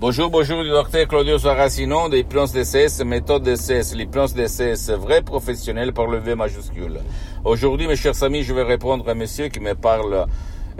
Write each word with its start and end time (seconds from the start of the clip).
Bonjour, 0.00 0.28
bonjour 0.28 0.64
du 0.64 0.70
docteur 0.70 1.06
Claudio 1.06 1.38
Saracino 1.38 2.08
de 2.08 2.16
l'hypnose 2.16 2.52
DCS, 2.52 3.04
méthode 3.04 3.44
DCS, 3.44 3.94
l'hypnose 3.94 4.34
DCS, 4.34 4.90
vrai 4.90 5.22
professionnel 5.22 5.92
par 5.92 6.08
le 6.08 6.18
V 6.18 6.34
majuscule. 6.34 6.98
Aujourd'hui, 7.44 7.86
mes 7.86 7.94
chers 7.94 8.20
amis, 8.24 8.42
je 8.42 8.52
vais 8.52 8.64
répondre 8.64 9.08
à 9.08 9.12
un 9.12 9.14
monsieur 9.14 9.46
qui 9.46 9.60
me 9.60 9.76
parle 9.76 10.26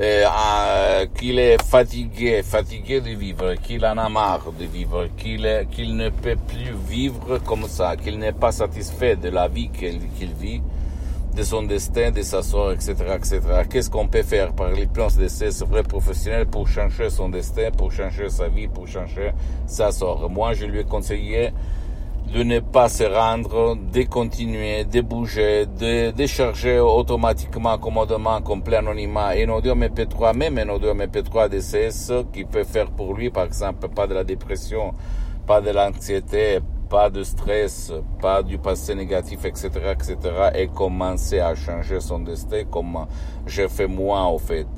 euh, 0.01 1.07
qu'il 1.17 1.39
est 1.39 1.63
fatigué, 1.63 2.43
fatigué 2.43 3.01
de 3.01 3.11
vivre, 3.11 3.55
qu'il 3.55 3.87
en 3.87 3.97
a 3.99 4.09
marre 4.09 4.51
de 4.59 4.65
vivre, 4.65 5.07
qu'il 5.17 5.43
ne 5.43 6.09
peut 6.09 6.37
plus 6.49 6.75
vivre 6.89 7.39
comme 7.39 7.69
ça, 7.69 7.97
qu'il 7.97 8.19
n'est 8.19 8.33
pas 8.33 8.51
satisfait 8.51 9.15
de 9.15 9.29
la 9.29 9.47
vie 9.47 9.71
qu'il 9.71 10.33
vit 10.41 10.61
de 11.35 11.43
son 11.43 11.65
destin, 11.65 12.11
de 12.13 12.23
sa 12.23 12.43
sort, 12.43 12.73
etc., 12.73 12.95
etc. 13.17 13.41
Qu'est-ce 13.69 13.91
qu'on 13.91 14.07
peut 14.07 14.23
faire? 14.23 14.53
Par 14.53 14.71
les 14.71 14.87
plans 14.87 15.09
de 15.19 15.27
ces 15.29 15.51
vrais 15.65 15.83
professionnels 15.83 16.47
pour 16.47 16.69
changer 16.69 17.11
son 17.11 17.29
destin, 17.29 17.71
pour 17.77 17.91
changer 17.91 18.29
sa 18.29 18.49
vie, 18.49 18.69
pour 18.69 18.87
changer 18.87 19.33
sa 19.67 19.91
sort? 19.91 20.31
Moi, 20.31 20.53
je 20.53 20.67
lui 20.67 20.81
ai 20.81 20.85
conseillé 20.85 21.51
de 22.33 22.43
ne 22.43 22.61
pas 22.61 22.89
se 22.89 23.05
rendre, 23.05 23.77
de 23.77 24.03
continuer, 24.03 24.85
de 24.85 25.01
bouger, 25.01 25.67
de 25.67 26.11
décharger 26.11 26.81
automatiquement, 26.81 27.79
commodement, 27.79 28.41
complet 28.41 28.77
anonymat, 28.77 29.35
un 29.37 29.49
audio 29.51 29.75
MP3, 29.75 30.35
même 30.37 30.59
un 30.59 30.69
audio 30.71 30.95
MP3 30.95 31.49
DCS 31.49 32.25
qui 32.33 32.45
peut 32.45 32.65
faire 32.65 32.91
pour 32.91 33.15
lui, 33.15 33.31
par 33.31 33.45
exemple, 33.45 33.89
pas 33.89 34.07
de 34.07 34.15
la 34.15 34.25
dépression, 34.25 34.95
pas 35.47 35.61
de 35.61 35.71
l'anxiété, 35.71 36.61
pas 36.95 37.11
de 37.11 37.25
stress, 37.25 37.93
pas 38.23 38.41
du 38.45 38.57
passé 38.57 38.95
négatif, 38.95 39.45
etc., 39.45 39.69
etc., 39.91 40.17
et 40.55 40.69
commencer 40.69 41.41
à 41.41 41.53
changer 41.57 41.99
son 41.99 42.21
destin 42.21 42.63
comme 42.71 43.07
j'ai 43.49 43.69
fait 43.69 43.89
moi, 43.89 44.29
au 44.29 44.39
fait, 44.39 44.69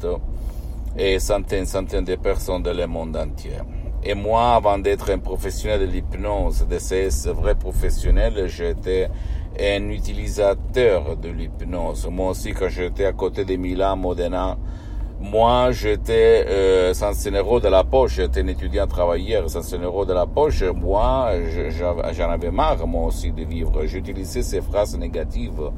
et 0.97 1.19
centaines, 1.19 1.66
centaines 1.66 2.06
de 2.06 2.15
personnes 2.16 2.62
dans 2.62 2.73
le 2.73 2.87
monde 2.87 3.19
entier. 3.19 3.59
Et 4.02 4.15
moi, 4.15 4.55
avant 4.55 4.79
d'être 4.79 5.11
un 5.11 5.19
professionnel 5.19 5.81
de 5.81 5.92
l'hypnose, 5.92 6.67
de 6.67 6.78
ces 6.78 7.11
vrais 7.33 7.55
professionnels, 7.55 8.48
j'étais 8.48 9.11
un 9.61 9.91
utilisateur 9.91 11.19
de 11.19 11.28
l'hypnose. 11.28 12.08
Moi 12.11 12.30
aussi, 12.30 12.55
quand 12.55 12.70
j'étais 12.70 13.05
à 13.05 13.12
côté 13.12 13.45
de 13.45 13.56
Milan, 13.56 13.95
Modena, 13.95 14.56
moi, 15.19 15.72
j'étais 15.72 16.45
euh, 16.47 16.92
sans 16.92 17.12
euros 17.33 17.59
de 17.59 17.69
la 17.69 17.84
poche, 17.84 18.17
j'étais 18.17 18.42
un 18.42 18.48
étudiant 18.48 18.86
travailleur 18.86 19.48
sans 19.48 19.62
euros 19.75 20.05
de 20.05 20.12
la 20.12 20.27
poche. 20.27 20.62
Moi, 20.62 21.31
j'en 22.12 22.31
avais 22.31 22.50
marre, 22.50 22.86
moi 22.86 23.06
aussi, 23.06 23.33
de 23.33 23.42
vivre. 23.45 23.86
J'utilisais 23.86 24.42
ces 24.42 24.61
phrases 24.61 24.97
négatives. 24.98 25.70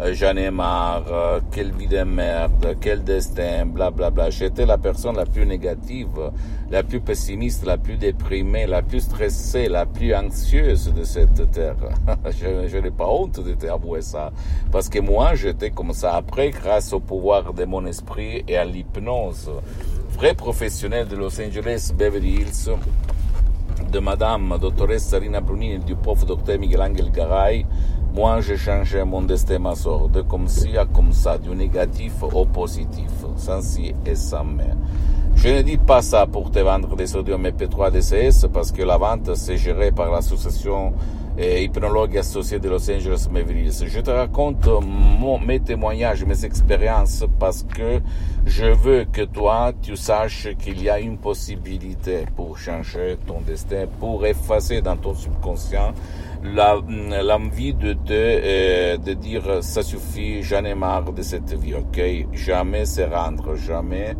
Euh, 0.00 0.14
j'en 0.14 0.36
ai 0.36 0.50
marre, 0.50 1.42
quelle 1.50 1.72
vie 1.72 1.88
de 1.88 2.02
merde, 2.04 2.76
quel 2.80 3.04
destin, 3.04 3.66
bla 3.66 3.90
bla 3.90 4.10
bla. 4.10 4.30
J'étais 4.30 4.64
la 4.64 4.78
personne 4.78 5.16
la 5.16 5.26
plus 5.26 5.44
négative, 5.44 6.32
la 6.70 6.82
plus 6.82 7.00
pessimiste, 7.00 7.66
la 7.66 7.76
plus 7.76 7.96
déprimée, 7.96 8.66
la 8.66 8.80
plus 8.80 9.00
stressée, 9.00 9.68
la 9.68 9.84
plus 9.84 10.14
anxieuse 10.14 10.92
de 10.94 11.04
cette 11.04 11.50
terre. 11.50 11.76
je, 12.30 12.66
je 12.66 12.78
n'ai 12.78 12.90
pas 12.90 13.06
honte 13.06 13.40
de 13.40 13.52
t'avouer 13.52 14.00
ça. 14.00 14.32
Parce 14.72 14.88
que 14.88 15.00
moi, 15.00 15.34
j'étais 15.34 15.70
comme 15.70 15.92
ça. 15.92 16.14
Après, 16.14 16.50
grâce 16.50 16.94
au 16.94 17.00
pouvoir 17.00 17.52
de 17.52 17.64
mon 17.66 17.84
esprit 17.84 18.42
et 18.48 18.56
à 18.56 18.64
l'hypnose, 18.86 19.50
vrai 20.16 20.34
professionnel 20.34 21.06
de 21.08 21.16
Los 21.16 21.40
Angeles, 21.40 21.92
Beverly 21.96 22.40
Hills, 22.40 22.70
de 23.90 23.98
Madame 23.98 24.58
Doctoresse 24.58 25.04
Sarina 25.04 25.40
Brunini 25.40 25.74
et 25.74 25.78
du 25.78 25.94
prof 25.94 26.24
Docteur 26.24 26.58
Miguel 26.58 26.82
Angel 26.82 27.10
Garay, 27.10 27.66
moi 28.14 28.40
j'ai 28.40 28.56
changé 28.56 29.04
mon 29.04 29.22
destin, 29.22 29.58
ma 29.58 29.74
sorte, 29.74 30.12
de 30.12 30.22
comme 30.22 30.48
ci 30.48 30.76
à 30.76 30.86
comme 30.86 31.12
ça, 31.12 31.38
du 31.38 31.50
négatif 31.50 32.22
au 32.22 32.44
positif, 32.46 33.10
sans 33.36 33.62
si 33.62 33.94
et 34.04 34.14
sans 34.14 34.44
mais. 34.44 34.74
Je 35.34 35.48
ne 35.48 35.62
dis 35.62 35.76
pas 35.76 36.00
ça 36.00 36.26
pour 36.26 36.50
te 36.50 36.58
vendre 36.58 36.96
des 36.96 37.06
sodium 37.06 37.42
MP3 37.42 37.90
DCS 37.90 38.48
parce 38.52 38.72
que 38.72 38.82
la 38.82 38.96
vente 38.96 39.34
c'est 39.34 39.58
géré 39.58 39.92
par 39.92 40.10
l'association 40.10 40.94
et 41.38 41.64
hypnologue 41.64 42.16
associé 42.16 42.58
de 42.58 42.68
Los 42.68 42.90
Angeles 42.90 43.28
Beverly 43.30 43.70
Je 43.70 44.00
te 44.00 44.10
raconte 44.10 44.66
mon, 44.66 45.38
mes 45.38 45.60
témoignages, 45.60 46.24
mes 46.24 46.44
expériences 46.44 47.24
parce 47.38 47.62
que 47.62 48.00
je 48.46 48.66
veux 48.66 49.04
que 49.04 49.22
toi, 49.22 49.72
tu 49.82 49.96
saches 49.96 50.48
qu'il 50.58 50.82
y 50.82 50.88
a 50.88 50.98
une 50.98 51.18
possibilité 51.18 52.24
pour 52.34 52.56
changer 52.56 53.18
ton 53.26 53.40
destin, 53.40 53.86
pour 54.00 54.24
effacer 54.24 54.80
dans 54.80 54.96
ton 54.96 55.14
subconscient 55.14 55.92
l'envie 56.42 57.74
de 57.74 57.92
te, 57.92 58.12
euh, 58.12 58.96
de 58.96 59.12
dire 59.14 59.62
ça 59.62 59.82
suffit, 59.82 60.42
j'en 60.42 60.64
ai 60.64 60.74
marre 60.74 61.12
de 61.12 61.22
cette 61.22 61.52
vie, 61.54 61.74
ok? 61.74 62.00
Jamais 62.32 62.84
se 62.84 63.02
rendre, 63.02 63.56
jamais 63.56 64.14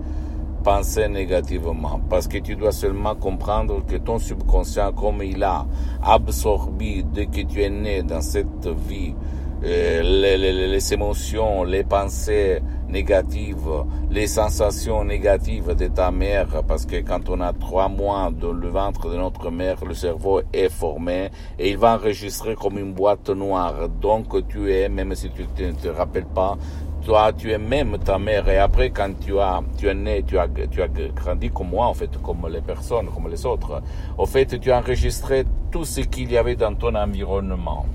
penser 0.66 1.06
négativement, 1.08 2.00
parce 2.10 2.26
que 2.26 2.38
tu 2.38 2.56
dois 2.56 2.72
seulement 2.72 3.14
comprendre 3.14 3.86
que 3.86 3.94
ton 3.94 4.18
subconscient, 4.18 4.92
comme 4.94 5.22
il 5.22 5.44
a 5.44 5.64
absorbé 6.02 7.04
dès 7.04 7.26
que 7.26 7.42
tu 7.42 7.62
es 7.62 7.70
né 7.70 8.02
dans 8.02 8.20
cette 8.20 8.66
vie, 8.66 9.14
euh, 9.62 10.02
les, 10.02 10.36
les, 10.36 10.66
les, 10.66 10.92
émotions, 10.92 11.62
les 11.62 11.84
pensées 11.84 12.62
négatives, 12.88 13.84
les 14.10 14.26
sensations 14.26 15.04
négatives 15.04 15.72
de 15.76 15.86
ta 15.86 16.10
mère, 16.10 16.64
parce 16.66 16.84
que 16.84 16.96
quand 16.96 17.30
on 17.30 17.40
a 17.42 17.52
trois 17.52 17.88
mois 17.88 18.32
dans 18.32 18.52
le 18.52 18.68
ventre 18.68 19.08
de 19.08 19.16
notre 19.16 19.52
mère, 19.52 19.84
le 19.84 19.94
cerveau 19.94 20.40
est 20.52 20.68
formé 20.68 21.30
et 21.60 21.70
il 21.70 21.78
va 21.78 21.94
enregistrer 21.94 22.56
comme 22.56 22.76
une 22.76 22.92
boîte 22.92 23.30
noire. 23.30 23.88
Donc 23.88 24.48
tu 24.48 24.72
es, 24.72 24.88
même 24.88 25.14
si 25.14 25.30
tu 25.30 25.42
ne 25.42 25.72
te, 25.72 25.80
te 25.80 25.88
rappelles 25.88 26.26
pas, 26.26 26.58
toi, 27.06 27.32
tu 27.32 27.52
es 27.52 27.58
même 27.58 27.98
ta 27.98 28.18
mère. 28.18 28.48
Et 28.48 28.58
après, 28.58 28.90
quand 28.90 29.12
tu 29.20 29.38
as, 29.38 29.62
tu 29.78 29.86
es 29.86 29.94
né, 29.94 30.24
tu 30.26 30.36
as, 30.38 30.48
tu 30.48 30.82
as 30.82 30.88
grandi 30.88 31.50
comme 31.50 31.68
moi, 31.68 31.86
en 31.86 31.94
fait, 31.94 32.10
comme 32.20 32.48
les 32.52 32.60
personnes, 32.60 33.06
comme 33.14 33.30
les 33.30 33.46
autres. 33.46 33.80
En 34.18 34.26
fait, 34.26 34.58
tu 34.58 34.72
as 34.72 34.78
enregistré 34.78 35.44
tout 35.70 35.84
ce 35.84 36.00
qu'il 36.00 36.32
y 36.32 36.36
avait 36.36 36.56
dans 36.56 36.74
ton 36.74 36.96
environnement. 36.96 37.86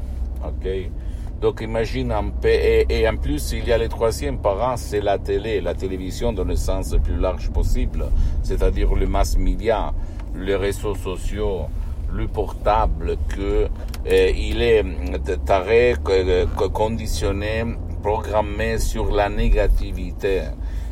OK? 0.46 0.70
Donc 1.42 1.60
imagine 1.62 2.12
un 2.12 2.30
peu, 2.30 2.50
et, 2.50 3.10
en 3.10 3.18
plus 3.18 3.54
il 3.54 3.68
y 3.68 3.74
a 3.74 3.78
le 3.80 3.90
troisième 3.90 4.38
parent, 4.38 4.78
c'est 4.78 5.02
la 5.02 5.18
télé, 5.18 5.60
la 5.60 5.74
télévision 5.74 6.32
dans 6.32 6.44
le 6.44 6.56
sens 6.56 6.94
le 6.94 7.00
plus 7.00 7.18
large 7.18 7.50
possible, 7.50 8.06
c'est-à-dire 8.44 8.94
le 8.94 9.08
mass 9.08 9.36
media, 9.40 9.92
les 10.36 10.56
réseaux 10.56 10.94
sociaux, 10.94 11.62
le 12.14 12.28
portable, 12.28 13.18
que 13.28 13.68
eh, 14.06 14.36
il 14.38 14.62
est 14.62 14.86
taré, 15.44 15.96
conditionné 16.72 17.64
programmé 18.02 18.80
sur 18.80 19.12
la 19.12 19.30
négativité. 19.30 20.42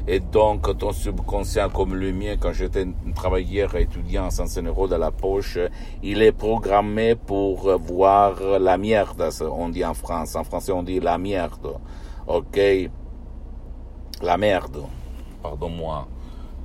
Et 0.08 0.20
donc, 0.20 0.78
ton 0.78 0.92
subconscient, 0.92 1.70
comme 1.70 1.96
le 1.96 2.12
mien, 2.12 2.36
quand 2.40 2.54
j'étais 2.54 2.88
travailleur 3.16 3.76
étudiant 3.76 4.30
sans 4.30 4.58
un 4.58 4.64
euro 4.64 4.88
dans 4.88 4.98
la 4.98 5.12
poche, 5.12 5.60
il 6.02 6.22
est 6.22 6.32
programmé 6.32 7.16
pour 7.16 7.78
voir 7.78 8.42
la 8.60 8.78
merde, 8.78 9.30
on 9.52 9.70
dit 9.70 9.86
en 9.86 9.94
France. 9.94 10.36
En 10.36 10.44
français, 10.44 10.72
on 10.72 10.84
dit 10.84 11.00
la 11.00 11.18
merde. 11.18 11.78
OK? 12.28 12.60
La 14.22 14.38
merde. 14.38 14.84
Pardon-moi. 15.44 16.08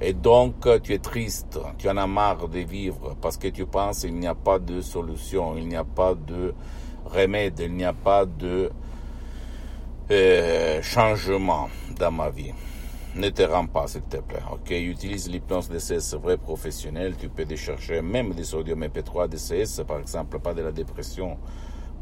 Et 0.00 0.12
donc, 0.12 0.66
tu 0.83 0.93
es 0.93 0.99
triste, 0.99 1.59
tu 1.78 1.88
en 1.88 1.97
as 1.97 2.06
marre 2.06 2.49
de 2.49 2.59
vivre 2.59 3.15
parce 3.21 3.37
que 3.37 3.49
tu 3.49 3.65
penses 3.65 4.00
qu'il 4.00 4.15
n'y 4.15 4.27
a 4.27 4.34
pas 4.34 4.59
de 4.59 4.81
solution, 4.81 5.56
il 5.56 5.69
n'y 5.69 5.77
a 5.77 5.84
pas 5.84 6.15
de 6.15 6.53
remède, 7.04 7.60
il 7.60 7.75
n'y 7.75 7.84
a 7.84 7.93
pas 7.93 8.27
de 8.27 8.71
euh, 10.10 10.82
changement 10.82 11.69
dans 11.98 12.10
ma 12.10 12.31
vie. 12.31 12.53
Ne 13.16 13.31
te 13.31 13.42
rends 13.42 13.66
pas, 13.66 13.87
s'il 13.87 14.03
te 14.03 14.16
plaît. 14.16 14.42
Ok, 14.53 14.70
utilise 14.70 15.28
l'hypnose 15.31 15.69
DCS 15.69 16.16
vrai 16.16 16.37
professionnel. 16.37 17.15
Tu 17.16 17.28
peux 17.28 17.44
décharger 17.44 18.03
même 18.03 18.34
des 18.34 18.44
sodium 18.44 18.82
MP3 18.82 19.28
DCS, 19.28 19.84
par 19.87 20.00
exemple, 20.00 20.41
pas 20.41 20.53
de 20.53 20.62
la 20.62 20.72
dépression, 20.72 21.38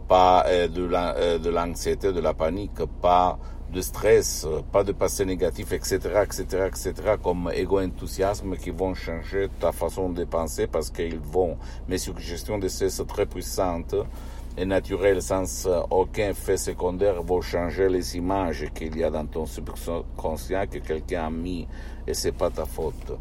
pas 0.09 0.45
euh, 0.49 0.69
de 0.69 1.51
l'anxiété, 1.51 2.09
de, 2.09 2.13
de 2.13 2.21
la 2.21 2.35
panique, 2.35 2.85
pas 3.01 3.39
de 3.73 3.81
stress, 3.81 4.47
pas 4.71 4.85
de 4.85 4.93
passé 4.93 5.25
négatif, 5.25 5.73
etc., 5.73 5.99
etc., 6.25 6.67
etc., 6.67 6.93
comme 7.23 7.51
égo-enthousiasme 7.55 8.57
qui 8.57 8.71
vont 8.71 8.95
changer 8.95 9.49
ta 9.61 9.73
façon 9.73 10.11
de 10.11 10.25
penser 10.25 10.67
parce 10.67 10.91
qu'ils 10.91 11.19
vont, 11.19 11.57
mes 11.89 11.99
suggestions 11.99 12.59
de 12.59 12.69
cesse 12.69 13.03
très 13.09 13.25
puissantes, 13.25 13.95
et 14.57 14.65
naturel 14.65 15.23
sans 15.23 15.67
aucun 15.91 16.31
effet 16.31 16.57
secondaire 16.57 17.23
vont 17.23 17.41
changer 17.41 17.89
les 17.89 18.17
images 18.17 18.67
qu'il 18.75 18.97
y 18.97 19.05
a 19.05 19.11
dans 19.11 19.27
ton 19.27 19.47
subconscient 19.47 20.67
que 20.67 20.79
quelqu'un 20.79 21.27
a 21.27 21.31
mis 21.31 21.67
et 22.07 22.15
c'est 22.15 22.33
pas 22.33 22.51
ta 22.51 22.67
faute. 22.67 23.13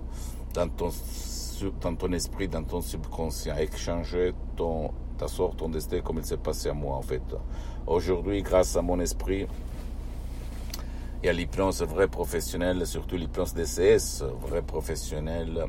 Dans 0.53 0.67
ton, 0.67 0.89
dans 1.81 1.95
ton 1.95 2.11
esprit, 2.11 2.47
dans 2.47 2.63
ton 2.63 2.81
subconscient 2.81 3.55
et 3.57 3.69
changer 3.77 4.33
ta 5.17 5.27
sorte, 5.27 5.57
ton 5.57 5.69
destin 5.69 6.01
comme 6.01 6.17
il 6.17 6.25
s'est 6.25 6.37
passé 6.37 6.69
à 6.69 6.73
moi 6.73 6.97
en 6.97 7.01
fait. 7.01 7.23
Aujourd'hui, 7.87 8.41
grâce 8.41 8.75
à 8.75 8.81
mon 8.81 8.99
esprit, 8.99 9.47
et 11.23 11.29
à 11.29 11.33
l'hypnose 11.33 11.83
vrai 11.83 12.07
professionnelle, 12.07 12.85
surtout 12.87 13.15
l'hypnose 13.15 13.53
DCS, 13.53 14.23
vrai 14.41 14.63
professionnel, 14.63 15.65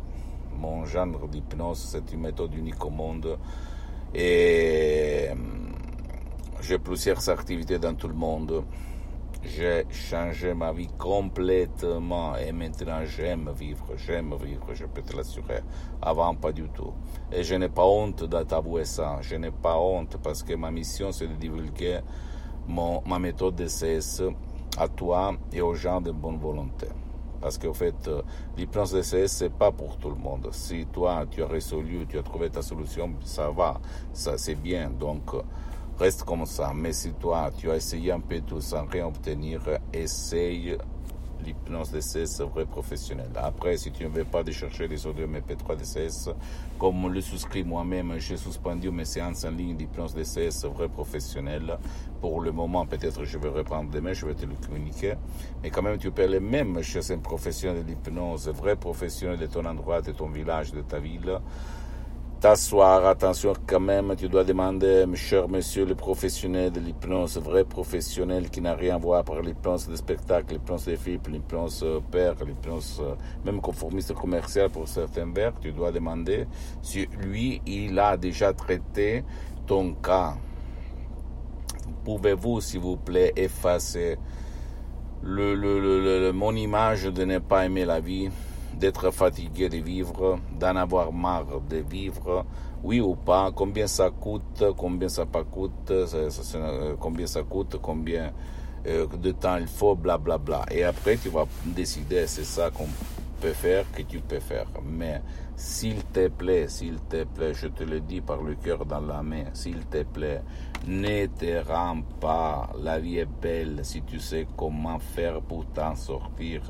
mon 0.59 0.87
genre 0.87 1.29
d'hypnose, 1.29 1.79
c'est 1.91 2.13
une 2.13 2.21
méthode 2.21 2.55
unique 2.55 2.83
au 2.85 2.91
monde 2.91 3.39
et 4.15 5.29
j'ai 6.61 6.79
plusieurs 6.79 7.29
activités 7.29 7.79
dans 7.79 7.95
tout 7.95 8.09
le 8.09 8.15
monde. 8.15 8.65
J'ai 9.45 9.87
changé 9.91 10.55
ma 10.55 10.73
vie 10.73 10.89
complètement 10.97 12.37
et 12.37 12.53
maintenant 12.53 13.05
j'aime 13.05 13.51
vivre, 13.59 13.87
j'aime 13.97 14.37
vivre, 14.37 14.73
je 14.73 14.87
peux 14.87 15.03
te 15.03 15.17
l'assurer. 15.17 15.63
Avant, 16.01 16.35
pas 16.37 16.53
du 16.53 16.69
tout. 16.69 16.93
Et 17.33 17.43
je 17.43 17.57
n'ai 17.57 17.69
pas 17.69 17.85
honte 17.85 18.23
de 18.23 18.43
t'avouer 18.45 18.85
ça. 18.85 19.19
Je 19.21 19.35
n'ai 19.35 19.51
pas 19.51 19.77
honte 19.79 20.17
parce 20.23 20.45
que 20.45 20.55
ma 20.55 20.71
mission, 20.71 21.11
c'est 21.11 21.27
de 21.27 21.35
divulguer 21.35 22.01
mon, 22.69 23.03
ma 23.05 23.19
méthode 23.19 23.57
de 23.57 23.67
CS 23.67 24.23
à 24.79 24.87
toi 24.87 25.35
et 25.53 25.61
aux 25.61 25.75
gens 25.75 26.01
de 26.01 26.13
bonne 26.13 26.39
volonté. 26.39 26.87
Parce 27.43 27.59
qu'en 27.59 27.75
fait, 27.75 28.09
l'hypnose 28.57 28.95
CS, 29.01 29.27
c'est 29.27 29.53
pas 29.53 29.73
pour 29.73 29.99
tout 29.99 30.11
le 30.11 30.17
monde. 30.17 30.49
Si 30.53 30.87
toi, 30.87 31.27
tu 31.29 31.43
as 31.43 31.47
résolu, 31.49 32.07
tu 32.09 32.19
as 32.19 32.23
trouvé 32.23 32.49
ta 32.49 32.63
solution, 32.63 33.13
ça 33.25 33.51
va, 33.51 33.81
ça 34.13 34.39
c'est 34.39 34.55
bien. 34.55 34.89
Donc, 34.89 35.33
reste 35.99 36.23
comme 36.23 36.47
ça. 36.47 36.73
Mais 36.75 36.93
si 36.93 37.13
toi, 37.15 37.51
tu 37.57 37.71
as 37.71 37.77
essayé 37.77 38.13
un 38.13 38.21
peu 38.21 38.41
tout 38.41 38.61
sans 38.61 38.87
rien 38.87 39.07
obtenir, 39.07 39.61
essaye 39.93 40.79
l'hypnose 41.43 41.91
DCS 41.91 42.43
vrai 42.43 42.65
professionnel. 42.65 43.31
Après, 43.37 43.77
si 43.77 43.91
tu 43.91 44.05
ne 44.05 44.09
veux 44.09 44.25
pas 44.25 44.43
de 44.43 44.51
chercher 44.53 44.89
les 44.89 45.07
audios 45.07 45.27
MP3 45.27 45.77
DCS, 45.77 46.31
comme 46.79 47.13
le 47.13 47.21
souscrit 47.21 47.65
moi-même, 47.65 48.15
j'ai 48.19 48.37
suspendu 48.37 48.91
mes 48.91 49.05
séances 49.05 49.45
en 49.45 49.51
ligne 49.51 49.77
d'hypnose 49.77 50.15
DCS 50.15 50.67
vrai 50.67 50.89
professionnel. 50.89 51.79
Pour 52.21 52.41
le 52.41 52.53
moment, 52.53 52.87
peut-être 52.87 53.25
je 53.25 53.39
vais 53.39 53.49
reprendre 53.49 53.91
demain, 53.91 54.13
je 54.13 54.27
vais 54.27 54.35
te 54.35 54.47
le 54.47 54.55
communiquer. 54.55 55.15
Mais 55.63 55.71
quand 55.71 55.83
même, 55.83 55.99
tu 55.99 56.11
peux 56.11 56.23
aller 56.23 56.41
même 56.41 56.83
chez 56.83 57.13
un 57.13 57.19
professionnel 57.19 57.85
de 57.85 57.89
l'hypnose, 57.89 58.49
vrai 58.49 58.77
professionnel 58.77 59.39
de 59.39 59.47
ton 59.47 59.65
endroit, 59.65 60.01
de 60.01 60.13
ton 60.13 60.29
village, 60.29 60.73
de 60.73 60.83
ta 60.83 60.99
ville 60.99 61.39
t'asseoir. 62.43 63.07
Attention 63.07 63.53
quand 63.69 63.79
même, 63.79 64.17
tu 64.17 64.29
dois 64.29 64.43
demander, 64.43 65.07
cher 65.15 65.49
monsieur 65.49 65.85
le 65.87 65.95
professionnel 65.95 66.73
de 66.73 66.81
l'hypnose, 66.81 67.39
vrai 67.39 67.63
professionnel 67.63 68.51
qui 68.51 68.61
n'a 68.61 68.75
rien 68.75 68.97
à 68.97 68.99
voir 68.99 69.23
par 69.23 69.41
l'hypnose 69.41 69.89
de 69.89 69.95
spectacle, 69.95 70.55
l'hypnose 70.55 70.87
des 70.87 70.97
films, 70.97 71.21
l'hypnose 71.29 71.85
euh, 71.85 72.01
père, 72.11 72.35
l'hypnose 72.45 73.01
euh, 73.01 73.15
même 73.45 73.61
conformiste 73.61 74.13
commercial 74.15 74.71
pour 74.71 74.89
certains 74.89 75.33
verres, 75.33 75.53
tu 75.61 75.71
dois 75.71 75.93
demander 75.93 76.49
si 76.83 77.07
lui, 77.21 77.63
il 77.65 77.97
a 78.01 78.17
déjà 78.17 78.53
traité 78.53 79.23
ton 79.65 79.95
cas. 79.95 80.35
Pouvez-vous, 82.05 82.61
s'il 82.61 82.81
vous 82.81 82.97
plaît, 82.97 83.33
effacer 83.37 84.19
le, 85.23 85.55
le, 85.55 85.79
le, 85.79 86.33
mon 86.33 86.57
image 86.57 87.05
de 87.05 87.25
ne 87.25 87.39
pas 87.39 87.67
aimer 87.67 87.85
la 87.85 88.01
vie? 88.01 88.31
D'être 88.75 89.11
fatigué 89.11 89.69
de 89.69 89.79
vivre, 89.79 90.39
d'en 90.59 90.77
avoir 90.77 91.13
marre 91.13 91.61
de 91.69 91.77
vivre, 91.77 92.45
oui 92.83 93.01
ou 93.01 93.15
pas, 93.15 93.51
combien 93.55 93.87
ça 93.87 94.11
coûte, 94.11 94.65
combien 94.77 95.09
ça 95.09 95.27
pas 95.27 95.45
coûte, 95.45 95.93
combien 96.99 97.27
ça 97.27 97.43
coûte, 97.43 97.79
combien 97.81 98.33
euh, 98.87 99.07
de 99.07 99.31
temps 99.33 99.57
il 99.59 99.69
faut, 99.69 99.95
bla 99.95 100.19
bla 100.19 100.39
bla. 100.39 100.65
Et 100.71 100.83
après 100.85 101.17
tu 101.17 101.29
vas 101.29 101.47
décider, 101.65 102.27
c'est 102.27 102.45
ça 102.45 102.71
qu'on 102.71 102.89
peut 103.41 103.53
faire, 103.53 103.85
que 103.93 104.03
tu 104.03 104.21
peux 104.21 104.41
faire. 104.41 104.67
Mais 104.85 105.21
s'il 105.57 106.03
te 106.05 106.29
plaît, 106.29 106.69
s'il 106.69 106.97
te 107.09 107.25
plaît, 107.25 107.55
je 107.55 107.69
te 107.69 107.85
le 107.85 108.01
dis 108.01 108.21
par 108.21 108.43
le 108.43 108.55
cœur 108.57 108.85
dans 108.85 109.01
la 109.01 109.23
main, 109.23 109.45
s'il 109.53 109.85
te 109.87 110.03
plaît, 110.03 110.43
ne 110.87 111.27
te 111.27 111.65
rends 111.69 112.03
pas, 112.21 112.71
la 112.83 112.99
vie 112.99 113.19
est 113.19 113.29
belle 113.41 113.81
si 113.85 114.03
tu 114.03 114.19
sais 114.19 114.47
comment 114.57 114.99
faire 114.99 115.41
pour 115.41 115.67
t'en 115.67 115.95
sortir. 115.95 116.63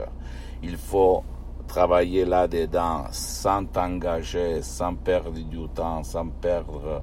Il 0.62 0.76
faut 0.76 1.24
travailler 1.66 2.24
là-dedans 2.24 3.06
sans 3.10 3.64
t'engager, 3.64 4.62
sans 4.62 4.94
perdre 4.94 5.32
du 5.32 5.68
temps, 5.68 6.02
sans 6.02 6.28
perdre 6.28 7.02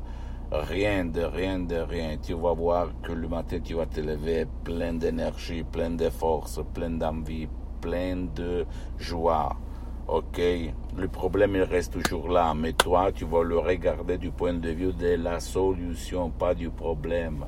rien 0.52 1.06
de 1.06 1.22
rien 1.22 1.60
de 1.60 1.78
rien. 1.78 2.18
Tu 2.22 2.34
vas 2.34 2.54
voir 2.54 2.90
que 3.04 3.12
le 3.12 3.28
matin 3.28 3.60
tu 3.64 3.76
vas 3.76 3.86
te 3.86 4.00
lever 4.02 4.46
plein 4.64 4.94
d'énergie, 4.94 5.64
plein 5.64 5.92
de 5.92 6.10
force, 6.10 6.60
plein 6.74 6.92
d'envie, 6.92 7.48
plein 7.82 8.28
de 8.36 8.66
joie. 8.98 9.56
Ok, 10.08 10.42
le 10.98 11.08
problème 11.08 11.56
il 11.56 11.62
reste 11.62 12.02
toujours 12.02 12.30
là, 12.30 12.54
mais 12.56 12.74
toi 12.74 13.12
tu 13.12 13.26
vas 13.26 13.44
le 13.44 13.60
regarder 13.60 14.18
du 14.18 14.32
point 14.32 14.54
de 14.54 14.70
vue 14.70 14.92
de 14.94 15.16
la 15.16 15.40
solution, 15.40 16.32
pas 16.32 16.56
du 16.56 16.70
problème. 16.70 17.46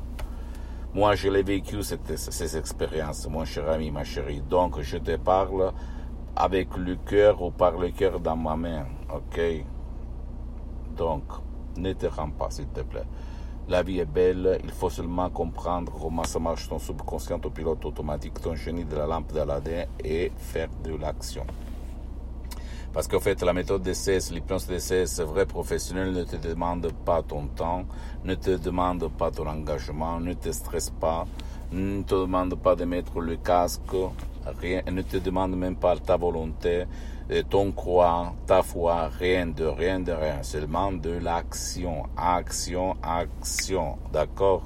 Moi 0.93 1.15
je 1.15 1.29
l'ai 1.29 1.41
vécu 1.41 1.81
cette, 1.81 2.17
ces 2.17 2.57
expériences, 2.57 3.27
mon 3.27 3.45
cher 3.45 3.67
ami, 3.67 3.89
ma 3.89 4.03
chérie. 4.03 4.41
Donc 4.41 4.79
je 4.81 4.97
te 4.97 5.15
parle 5.17 5.71
avec 6.35 6.75
le 6.77 6.95
cœur 6.95 7.41
ou 7.41 7.51
par 7.51 7.77
le 7.77 7.89
cœur 7.89 8.19
dans 8.19 8.35
ma 8.35 8.55
main. 8.55 8.85
Ok? 9.13 9.39
Donc, 10.95 11.23
ne 11.77 11.93
te 11.93 12.07
rends 12.07 12.31
pas, 12.31 12.49
s'il 12.49 12.67
te 12.67 12.81
plaît. 12.81 13.05
La 13.69 13.83
vie 13.83 13.99
est 13.99 14.05
belle, 14.05 14.59
il 14.63 14.71
faut 14.71 14.89
seulement 14.89 15.29
comprendre 15.29 15.93
comment 15.99 16.23
ça 16.23 16.39
marche 16.39 16.67
ton 16.67 16.79
subconscient, 16.79 17.39
ton 17.39 17.51
pilote 17.51 17.85
automatique, 17.85 18.41
ton 18.41 18.55
génie 18.55 18.85
de 18.85 18.95
la 18.95 19.07
lampe 19.07 19.31
d'Aladin 19.31 19.85
et 20.03 20.31
faire 20.35 20.69
de 20.83 20.95
l'action. 20.95 21.45
Parce 22.91 23.07
qu'en 23.07 23.21
fait, 23.21 23.41
la 23.41 23.53
méthode 23.53 23.83
d'essai, 23.83 24.17
l'hypnose 24.31 24.67
c'est 24.77 25.23
vrai 25.23 25.45
professionnel, 25.45 26.11
ne 26.11 26.23
te 26.23 26.35
demande 26.35 26.91
pas 27.05 27.23
ton 27.23 27.47
temps, 27.47 27.85
ne 28.25 28.35
te 28.35 28.57
demande 28.57 29.09
pas 29.17 29.31
ton 29.31 29.47
engagement, 29.47 30.19
ne 30.19 30.33
te 30.33 30.51
stresse 30.51 30.89
pas, 30.89 31.25
ne 31.71 32.01
te 32.01 32.15
demande 32.15 32.55
pas 32.55 32.75
de 32.75 32.83
mettre 32.83 33.21
le 33.21 33.37
casque, 33.37 33.95
rien, 34.45 34.83
ne 34.91 35.01
te 35.01 35.17
demande 35.17 35.55
même 35.55 35.75
pas 35.75 35.97
ta 35.97 36.17
volonté, 36.17 36.85
ton 37.49 37.71
croix, 37.71 38.33
ta 38.45 38.61
foi, 38.61 39.09
rien 39.19 39.47
de 39.47 39.65
rien 39.65 39.99
de 39.99 40.11
rien, 40.11 40.43
seulement 40.43 40.91
de 40.91 41.09
l'action, 41.11 42.03
action, 42.17 42.95
action, 43.01 43.97
d'accord? 44.11 44.63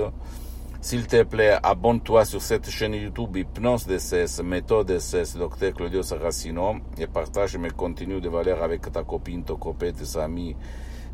S'il 0.79 1.07
te 1.07 1.23
plaît, 1.23 1.57
abonne-toi 1.63 2.23
sur 2.25 2.39
cette 2.39 2.69
chaîne 2.69 2.93
YouTube 2.93 3.35
Hypnose 3.35 3.87
DCS, 3.87 4.43
méthode 4.43 4.89
DCS, 4.89 5.35
Dr 5.35 5.73
Claudio 5.73 6.03
Saracino, 6.03 6.75
et 6.99 7.07
partage 7.07 7.57
mes 7.57 7.71
contenus 7.71 8.21
de 8.21 8.29
valeur 8.29 8.61
avec 8.61 8.91
ta 8.91 9.03
copine, 9.03 9.43
ton 9.43 9.55
copain, 9.55 9.91
tes 9.91 10.19
amis, 10.19 10.55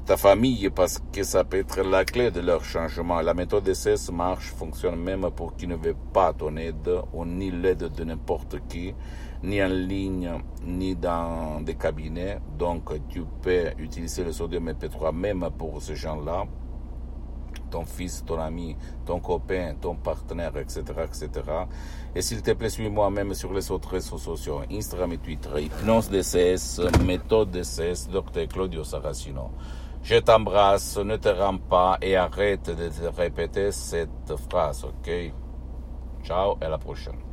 ta 0.10 0.18
famille 0.18 0.72
parce 0.72 0.98
que 1.14 1.22
ça 1.22 1.44
peut 1.44 1.60
être 1.60 1.84
la 1.84 2.04
clé 2.04 2.32
de 2.32 2.40
leur 2.40 2.64
changement. 2.64 3.22
La 3.22 3.36
méthode 3.36 3.64
DCS 3.64 4.12
marche, 4.12 4.52
fonctionne 4.54 4.96
même 4.96 5.30
pour 5.30 5.56
qui 5.56 5.68
ne 5.68 5.76
veut 5.76 5.96
pas 6.12 6.34
ton 6.34 6.58
aide 6.58 6.90
ou 7.14 7.26
ni 7.26 7.52
l'aide 7.52 7.90
de 7.96 8.04
n'importe 8.04 8.58
qui, 8.68 8.96
ni 9.44 9.62
en 9.62 9.68
ligne, 9.68 10.32
ni 10.66 10.96
dans 10.96 11.62
des 11.62 11.76
cabinets. 11.76 12.40
Donc 12.58 12.90
tu 13.08 13.24
peux 13.44 13.66
utiliser 13.78 14.24
le 14.24 14.32
sodium 14.32 14.72
MP3 14.72 15.14
même 15.14 15.48
pour 15.56 15.80
ces 15.80 15.96
gens-là 15.96 16.48
ton 17.70 17.86
fils, 17.86 18.24
ton 18.26 18.40
ami, 18.40 18.76
ton 19.06 19.20
copain, 19.20 19.76
ton 19.80 19.94
partenaire, 19.94 20.58
etc., 20.58 20.82
etc. 21.06 21.30
Et 22.16 22.24
s'il 22.24 22.42
te 22.42 22.50
plaît, 22.50 22.70
suis-moi 22.70 23.12
même 23.12 23.36
sur 23.36 23.54
les 23.54 23.70
autres 23.70 23.90
réseaux 23.90 24.18
sociaux, 24.18 24.62
Instagram 24.72 25.14
et 25.14 25.20
Twitter, 25.20 25.50
Hypnose 25.56 26.10
DCS, 26.10 26.82
méthode 27.06 27.52
DCS, 27.52 28.10
Dr. 28.12 28.48
Claudio 28.48 28.84
Saracino. 28.84 29.52
Je 30.02 30.16
t'embrasse, 30.16 30.98
ne 30.98 31.18
te 31.18 31.30
rends 31.30 31.58
pas 31.58 31.98
et 32.02 32.16
arrête 32.16 32.70
de 32.70 32.90
te 32.90 33.16
répéter 33.16 33.72
cette 33.72 34.36
phrase, 34.50 34.84
ok? 34.86 35.34
Ciao 36.24 36.58
et 36.62 36.66
à 36.66 36.70
la 36.70 36.78
prochaine. 36.78 37.29